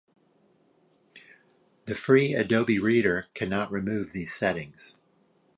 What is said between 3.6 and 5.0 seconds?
remove these settings.